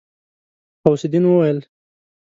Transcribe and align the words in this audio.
غوث 0.87 1.03
الدين 1.05 1.25
وويل. 1.25 1.65